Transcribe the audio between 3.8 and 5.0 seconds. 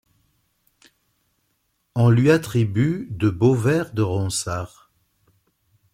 de Ronsard.